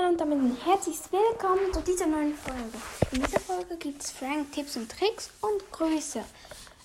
[0.00, 2.78] hallo und damit ein herzliches Willkommen zu dieser neuen Folge.
[3.12, 6.22] In dieser Folge gibt es Frank Tipps und Tricks und Grüße.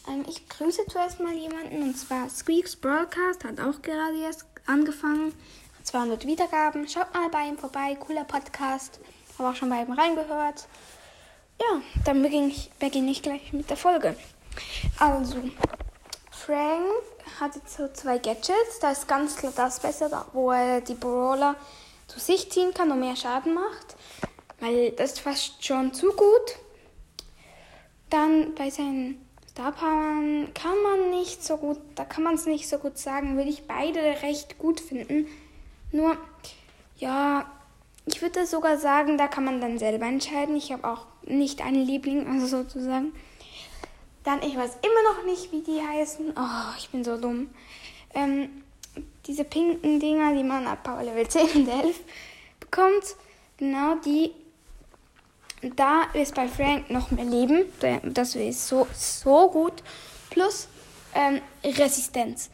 [0.08, 5.34] Ähm, ich grüße zuerst mal jemanden und zwar Squeaks Broadcast hat auch gerade erst angefangen.
[5.84, 6.88] 200 Wiedergaben.
[6.88, 9.00] Schaut mal bei ihm vorbei, cooler Podcast.
[9.38, 10.68] Habe auch schon bei ihm reingehört.
[11.62, 14.16] Ja, dann beginne ich, beginne ich gleich mit der Folge.
[15.00, 15.38] Also,
[16.32, 16.82] Frank
[17.40, 18.80] hat jetzt so zwei Gadgets.
[18.82, 21.56] Da ist ganz klar das besser, wo er die Brawler
[22.08, 23.96] zu sich ziehen kann und mehr Schaden macht.
[24.60, 26.60] Weil das ist fast schon zu gut.
[28.10, 32.68] Dann bei seinen Star Powern kann man nicht so gut, da kann man es nicht
[32.68, 35.28] so gut sagen, würde ich beide recht gut finden.
[35.92, 36.18] Nur,
[36.98, 37.50] ja,
[38.06, 40.56] ich würde sogar sagen, da kann man dann selber entscheiden.
[40.56, 43.14] Ich habe auch nicht einen Liebling, also sozusagen.
[44.24, 46.34] Dann, ich weiß immer noch nicht, wie die heißen.
[46.36, 47.50] Oh, ich bin so dumm.
[48.14, 48.64] Ähm,
[49.26, 52.00] diese pinken Dinger, die man ab Power Level 10 und 11
[52.60, 53.16] bekommt,
[53.58, 54.32] genau die.
[55.76, 57.66] Da ist bei Frank noch mehr Leben.
[58.04, 59.82] Das ist so, so gut.
[60.30, 60.68] Plus
[61.16, 62.50] ähm, Resistenz.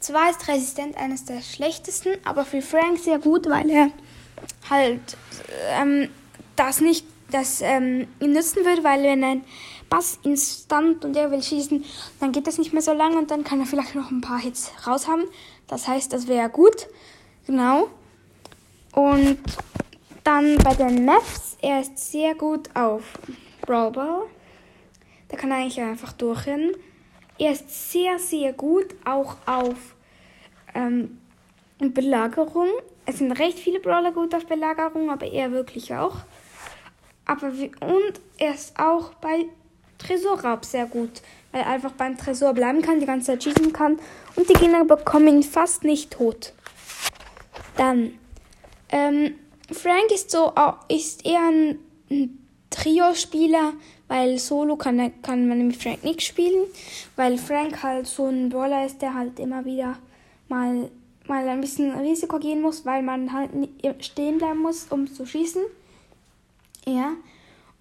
[0.00, 3.90] Zwar ist Resistenz eines der schlechtesten, aber für Frank sehr gut, weil er
[4.68, 5.16] halt
[5.70, 6.10] ähm,
[6.56, 9.44] das nicht das ähm, ihm nützen würde, weil wenn ein
[9.88, 11.84] Bass instant und er will schießen,
[12.20, 14.38] dann geht das nicht mehr so lange und dann kann er vielleicht noch ein paar
[14.38, 15.24] Hits raus haben.
[15.66, 16.88] Das heißt, das wäre gut.
[17.46, 17.88] Genau.
[18.94, 19.38] Und
[20.24, 23.02] dann bei den Maps, er ist sehr gut auf
[23.62, 24.22] Brawl Ball.
[25.28, 26.74] Da kann er eigentlich einfach durchrennen.
[27.38, 29.96] Er ist sehr, sehr gut auch auf
[30.74, 31.18] ähm,
[31.78, 32.68] Belagerung.
[33.06, 36.18] Es sind recht viele Brawler gut auf Belagerung, aber er wirklich auch.
[37.32, 39.46] Aber wie, und er ist auch bei
[39.96, 43.98] Tresorraub sehr gut, weil er einfach beim Tresor bleiben kann, die ganze Zeit schießen kann
[44.36, 46.52] und die Gegner bekommen ihn fast nicht tot.
[47.78, 48.12] Dann,
[48.90, 49.36] ähm,
[49.70, 50.52] Frank ist so,
[50.88, 51.78] ist eher ein,
[52.10, 52.38] ein
[52.68, 53.72] Trio-Spieler,
[54.08, 56.66] weil Solo kann, kann man mit Frank nicht spielen,
[57.16, 59.96] weil Frank halt so ein Brawler ist, der halt immer wieder
[60.50, 60.90] mal,
[61.26, 63.52] mal ein bisschen Risiko gehen muss, weil man halt
[64.00, 65.62] stehen bleiben muss, um zu schießen.
[66.86, 67.12] Ja.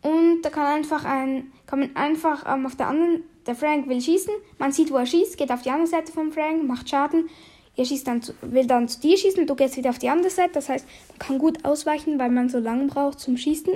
[0.01, 4.01] Und da kann einfach ein, kann man einfach ähm, auf der anderen, der Frank will
[4.01, 7.29] schießen, man sieht, wo er schießt, geht auf die andere Seite vom Frank, macht Schaden.
[7.78, 10.29] Er schießt dann zu, will dann zu dir schießen, du gehst wieder auf die andere
[10.29, 10.53] Seite.
[10.53, 13.73] Das heißt, man kann gut ausweichen, weil man so lange braucht zum Schießen.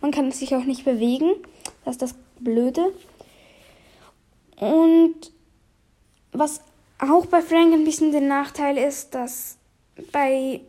[0.00, 1.30] Man kann sich auch nicht bewegen.
[1.84, 2.92] Das ist das Blöde.
[4.56, 5.32] Und
[6.32, 6.60] was
[6.98, 9.56] auch bei Frank ein bisschen der Nachteil ist, dass
[10.12, 10.60] bei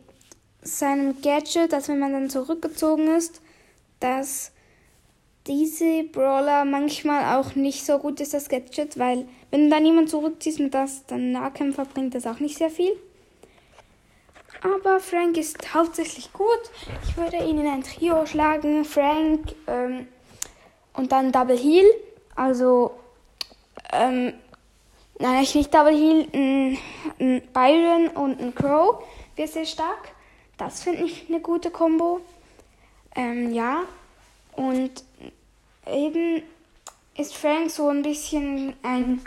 [0.62, 3.40] seinem Gadget, dass wenn man dann zurückgezogen ist,
[4.00, 4.52] dass
[5.46, 10.60] diese Brawler manchmal auch nicht so gut ist, das Gadget, weil wenn dann jemand zurückziehst
[10.60, 12.92] und das dann Nahkämpfer bringt das auch nicht sehr viel.
[14.62, 16.60] Aber Frank ist hauptsächlich gut.
[17.04, 18.84] Ich würde ihn in ein Trio schlagen.
[18.84, 20.08] Frank ähm,
[20.94, 21.86] und dann Double Heal.
[22.34, 22.92] Also,
[23.92, 24.32] ähm,
[25.18, 26.26] nein, ich nicht Double Heal.
[26.32, 26.78] Ein,
[27.20, 29.04] ein Byron und ein Crow
[29.36, 30.08] wäre sehr stark.
[30.56, 32.20] Das finde ich eine gute Kombo.
[33.16, 33.82] Ähm, ja.
[34.52, 35.04] Und
[35.86, 36.42] eben
[37.16, 39.22] ist Frank so ein bisschen ein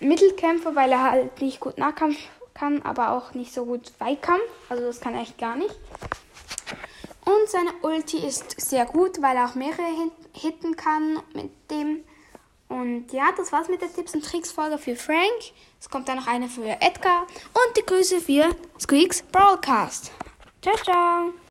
[0.00, 2.16] Mittelkämpfer, weil er halt nicht gut Nahkampf
[2.54, 4.42] kann, aber auch nicht so gut Weitkampf.
[4.68, 5.74] Also das kann er echt gar nicht.
[7.24, 12.04] Und seine Ulti ist sehr gut, weil er auch mehrere hitten kann mit dem.
[12.68, 15.52] Und ja, das war's mit der Tipps und Tricks Folge für Frank.
[15.80, 20.10] Es kommt dann noch eine für Edgar und die Grüße für Squeaks Broadcast.
[20.62, 21.36] Ciao, ciao.